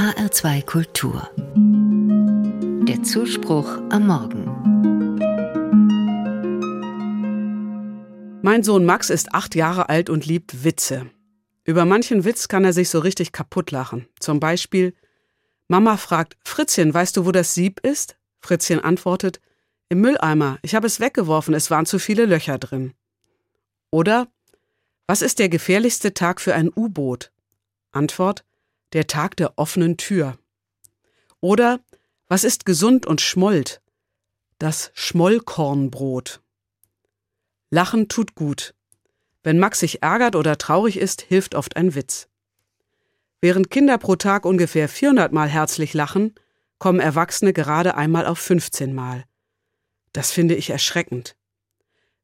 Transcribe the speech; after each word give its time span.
HR2 0.00 0.64
Kultur. 0.64 1.28
Der 2.88 3.02
Zuspruch 3.02 3.68
am 3.90 4.06
Morgen. 4.06 4.46
Mein 8.40 8.62
Sohn 8.62 8.86
Max 8.86 9.10
ist 9.10 9.34
acht 9.34 9.54
Jahre 9.54 9.90
alt 9.90 10.08
und 10.08 10.24
liebt 10.24 10.64
Witze. 10.64 11.10
Über 11.64 11.84
manchen 11.84 12.24
Witz 12.24 12.48
kann 12.48 12.64
er 12.64 12.72
sich 12.72 12.88
so 12.88 13.00
richtig 13.00 13.32
kaputt 13.32 13.72
lachen. 13.72 14.08
Zum 14.20 14.40
Beispiel, 14.40 14.94
Mama 15.68 15.98
fragt, 15.98 16.38
Fritzchen, 16.46 16.94
weißt 16.94 17.18
du, 17.18 17.26
wo 17.26 17.30
das 17.30 17.52
Sieb 17.52 17.80
ist? 17.80 18.16
Fritzchen 18.40 18.80
antwortet, 18.80 19.38
im 19.90 20.00
Mülleimer. 20.00 20.58
Ich 20.62 20.74
habe 20.74 20.86
es 20.86 21.00
weggeworfen, 21.00 21.52
es 21.52 21.70
waren 21.70 21.84
zu 21.84 21.98
viele 21.98 22.24
Löcher 22.24 22.56
drin. 22.56 22.94
Oder, 23.90 24.28
was 25.06 25.20
ist 25.20 25.38
der 25.40 25.50
gefährlichste 25.50 26.14
Tag 26.14 26.40
für 26.40 26.54
ein 26.54 26.70
U-Boot? 26.74 27.32
Antwort, 27.92 28.46
der 28.92 29.06
Tag 29.06 29.36
der 29.36 29.58
offenen 29.58 29.96
Tür. 29.96 30.38
Oder 31.40 31.80
was 32.28 32.44
ist 32.44 32.64
gesund 32.64 33.06
und 33.06 33.20
schmollt? 33.20 33.80
Das 34.58 34.90
Schmollkornbrot. 34.94 36.40
Lachen 37.70 38.08
tut 38.08 38.34
gut. 38.34 38.74
Wenn 39.42 39.58
Max 39.58 39.80
sich 39.80 40.02
ärgert 40.02 40.36
oder 40.36 40.58
traurig 40.58 40.98
ist, 40.98 41.22
hilft 41.22 41.54
oft 41.54 41.76
ein 41.76 41.94
Witz. 41.94 42.28
Während 43.40 43.70
Kinder 43.70 43.96
pro 43.96 44.16
Tag 44.16 44.44
ungefähr 44.44 44.88
400 44.88 45.32
Mal 45.32 45.48
herzlich 45.48 45.94
lachen, 45.94 46.34
kommen 46.78 47.00
Erwachsene 47.00 47.52
gerade 47.52 47.94
einmal 47.94 48.26
auf 48.26 48.38
15 48.38 48.92
Mal. 48.92 49.24
Das 50.12 50.30
finde 50.30 50.56
ich 50.56 50.70
erschreckend. 50.70 51.36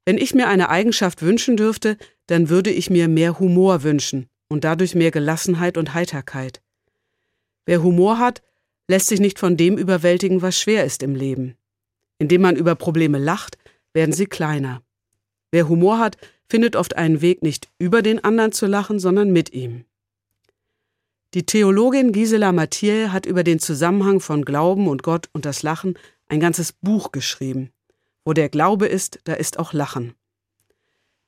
Wenn 0.05 0.17
ich 0.17 0.35
mir 0.35 0.47
eine 0.47 0.69
Eigenschaft 0.69 1.21
wünschen 1.21 1.57
dürfte, 1.57 1.97
dann 2.27 2.49
würde 2.49 2.71
ich 2.71 2.89
mir 2.89 3.07
mehr 3.07 3.39
Humor 3.39 3.83
wünschen 3.83 4.29
und 4.49 4.63
dadurch 4.63 4.95
mehr 4.95 5.11
Gelassenheit 5.11 5.77
und 5.77 5.93
Heiterkeit. 5.93 6.61
Wer 7.65 7.83
Humor 7.83 8.19
hat, 8.19 8.41
lässt 8.87 9.07
sich 9.07 9.19
nicht 9.19 9.39
von 9.39 9.57
dem 9.57 9.77
überwältigen, 9.77 10.41
was 10.41 10.59
schwer 10.59 10.85
ist 10.85 11.03
im 11.03 11.15
Leben. 11.15 11.55
Indem 12.19 12.41
man 12.41 12.55
über 12.55 12.75
Probleme 12.75 13.17
lacht, 13.17 13.57
werden 13.93 14.13
sie 14.13 14.25
kleiner. 14.25 14.81
Wer 15.51 15.67
Humor 15.67 15.99
hat, 15.99 16.17
findet 16.49 16.75
oft 16.75 16.95
einen 16.95 17.21
Weg, 17.21 17.43
nicht 17.43 17.69
über 17.77 18.01
den 18.01 18.23
anderen 18.23 18.51
zu 18.51 18.65
lachen, 18.65 18.99
sondern 18.99 19.31
mit 19.31 19.53
ihm. 19.53 19.85
Die 21.33 21.45
Theologin 21.45 22.13
Gisela 22.13 22.53
Mathieu 22.53 23.09
hat 23.09 23.25
über 23.25 23.43
den 23.43 23.59
Zusammenhang 23.59 24.21
von 24.21 24.45
Glauben 24.45 24.87
und 24.87 25.03
Gott 25.03 25.29
und 25.33 25.45
das 25.45 25.61
Lachen 25.61 25.97
ein 26.29 26.39
ganzes 26.39 26.71
Buch 26.71 27.11
geschrieben. 27.11 27.71
Wo 28.23 28.33
der 28.33 28.49
Glaube 28.49 28.87
ist, 28.87 29.19
da 29.25 29.33
ist 29.33 29.59
auch 29.59 29.73
Lachen. 29.73 30.13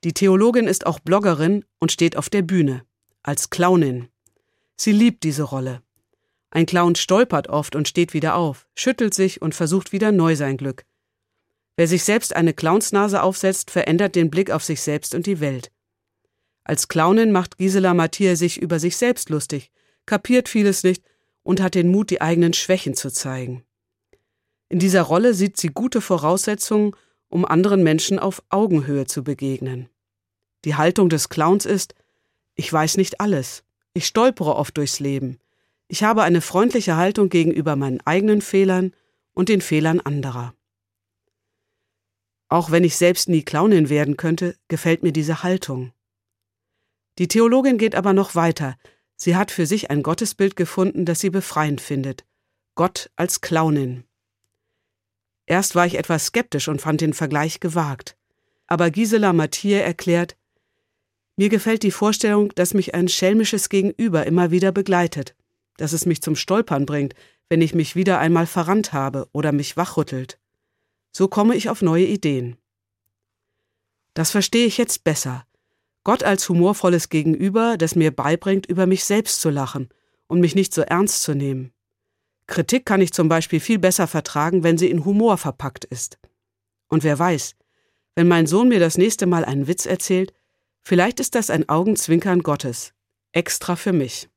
Die 0.02 0.14
Theologin 0.14 0.66
ist 0.66 0.86
auch 0.86 0.98
Bloggerin 0.98 1.64
und 1.78 1.92
steht 1.92 2.16
auf 2.16 2.30
der 2.30 2.42
Bühne, 2.42 2.84
als 3.22 3.50
Clownin. 3.50 4.08
Sie 4.76 4.92
liebt 4.92 5.24
diese 5.24 5.42
Rolle. 5.42 5.82
Ein 6.50 6.66
Clown 6.66 6.94
stolpert 6.96 7.48
oft 7.48 7.76
und 7.76 7.86
steht 7.86 8.12
wieder 8.14 8.34
auf, 8.34 8.66
schüttelt 8.74 9.14
sich 9.14 9.40
und 9.42 9.54
versucht 9.54 9.92
wieder 9.92 10.10
neu 10.10 10.34
sein 10.36 10.56
Glück. 10.56 10.84
Wer 11.76 11.86
sich 11.86 12.04
selbst 12.04 12.34
eine 12.34 12.52
Clownsnase 12.52 13.22
aufsetzt, 13.22 13.70
verändert 13.70 14.16
den 14.16 14.30
Blick 14.30 14.50
auf 14.50 14.64
sich 14.64 14.80
selbst 14.82 15.14
und 15.14 15.26
die 15.26 15.40
Welt. 15.40 15.70
Als 16.64 16.88
Clownin 16.88 17.32
macht 17.32 17.58
Gisela 17.58 17.94
Mathieu 17.94 18.34
sich 18.36 18.60
über 18.60 18.78
sich 18.78 18.96
selbst 18.96 19.30
lustig, 19.30 19.70
kapiert 20.06 20.48
vieles 20.48 20.82
nicht 20.82 21.02
und 21.42 21.60
hat 21.60 21.74
den 21.74 21.90
Mut, 21.90 22.10
die 22.10 22.20
eigenen 22.20 22.52
Schwächen 22.52 22.94
zu 22.94 23.10
zeigen. 23.10 23.64
In 24.68 24.78
dieser 24.78 25.02
Rolle 25.02 25.34
sieht 25.34 25.56
sie 25.56 25.68
gute 25.68 26.00
Voraussetzungen, 26.00 26.94
um 27.28 27.44
anderen 27.44 27.82
Menschen 27.82 28.18
auf 28.18 28.42
Augenhöhe 28.50 29.06
zu 29.06 29.24
begegnen. 29.24 29.88
Die 30.64 30.74
Haltung 30.74 31.08
des 31.08 31.28
Clowns 31.28 31.64
ist, 31.64 31.94
ich 32.54 32.72
weiß 32.72 32.96
nicht 32.96 33.20
alles, 33.20 33.64
ich 33.94 34.06
stolpere 34.06 34.56
oft 34.56 34.76
durchs 34.76 35.00
Leben, 35.00 35.38
ich 35.88 36.04
habe 36.04 36.22
eine 36.22 36.40
freundliche 36.40 36.96
Haltung 36.96 37.30
gegenüber 37.30 37.74
meinen 37.74 38.00
eigenen 38.06 38.42
Fehlern 38.42 38.94
und 39.32 39.48
den 39.48 39.60
Fehlern 39.60 39.98
anderer. 39.98 40.54
Auch 42.48 42.70
wenn 42.70 42.84
ich 42.84 42.96
selbst 42.96 43.28
nie 43.28 43.42
Clownin 43.42 43.88
werden 43.88 44.16
könnte, 44.16 44.56
gefällt 44.68 45.02
mir 45.02 45.12
diese 45.12 45.42
Haltung. 45.42 45.92
Die 47.18 47.26
Theologin 47.26 47.76
geht 47.76 47.96
aber 47.96 48.12
noch 48.12 48.36
weiter. 48.36 48.76
Sie 49.16 49.34
hat 49.34 49.50
für 49.50 49.66
sich 49.66 49.90
ein 49.90 50.04
Gottesbild 50.04 50.54
gefunden, 50.54 51.04
das 51.04 51.18
sie 51.18 51.30
befreiend 51.30 51.80
findet. 51.80 52.24
Gott 52.76 53.10
als 53.16 53.40
Clownin. 53.40 54.04
Erst 55.46 55.74
war 55.74 55.86
ich 55.86 55.96
etwas 55.96 56.26
skeptisch 56.26 56.68
und 56.68 56.80
fand 56.80 57.00
den 57.00 57.14
Vergleich 57.14 57.58
gewagt. 57.58 58.16
Aber 58.68 58.90
Gisela 58.90 59.32
Mathieu 59.32 59.78
erklärt, 59.78 60.36
mir 61.40 61.48
gefällt 61.48 61.84
die 61.84 61.90
Vorstellung, 61.90 62.52
dass 62.54 62.74
mich 62.74 62.94
ein 62.94 63.08
schelmisches 63.08 63.70
Gegenüber 63.70 64.26
immer 64.26 64.50
wieder 64.50 64.72
begleitet, 64.72 65.34
dass 65.78 65.94
es 65.94 66.04
mich 66.04 66.20
zum 66.20 66.36
Stolpern 66.36 66.84
bringt, 66.84 67.14
wenn 67.48 67.62
ich 67.62 67.74
mich 67.74 67.96
wieder 67.96 68.18
einmal 68.18 68.46
verrannt 68.46 68.92
habe 68.92 69.26
oder 69.32 69.50
mich 69.50 69.74
wachrüttelt. 69.78 70.38
So 71.12 71.28
komme 71.28 71.56
ich 71.56 71.70
auf 71.70 71.80
neue 71.80 72.04
Ideen. 72.04 72.58
Das 74.12 74.30
verstehe 74.30 74.66
ich 74.66 74.76
jetzt 74.76 75.02
besser. 75.02 75.46
Gott 76.04 76.24
als 76.24 76.46
humorvolles 76.46 77.08
Gegenüber, 77.08 77.78
das 77.78 77.96
mir 77.96 78.14
beibringt, 78.14 78.66
über 78.66 78.84
mich 78.84 79.04
selbst 79.04 79.40
zu 79.40 79.48
lachen 79.48 79.88
und 80.26 80.40
mich 80.40 80.54
nicht 80.54 80.74
so 80.74 80.82
ernst 80.82 81.22
zu 81.22 81.32
nehmen. 81.32 81.72
Kritik 82.48 82.84
kann 82.84 83.00
ich 83.00 83.14
zum 83.14 83.30
Beispiel 83.30 83.60
viel 83.60 83.78
besser 83.78 84.06
vertragen, 84.06 84.62
wenn 84.62 84.76
sie 84.76 84.90
in 84.90 85.06
Humor 85.06 85.38
verpackt 85.38 85.86
ist. 85.86 86.18
Und 86.88 87.02
wer 87.02 87.18
weiß, 87.18 87.56
wenn 88.14 88.28
mein 88.28 88.46
Sohn 88.46 88.68
mir 88.68 88.78
das 88.78 88.98
nächste 88.98 89.24
Mal 89.24 89.46
einen 89.46 89.68
Witz 89.68 89.86
erzählt, 89.86 90.34
vielleicht 90.82 91.20
ist 91.20 91.34
das 91.34 91.50
ein 91.50 91.68
Augenzwinkern 91.68 92.42
Gottes, 92.42 92.92
extra 93.32 93.76
für 93.76 93.92
mich. 93.92 94.28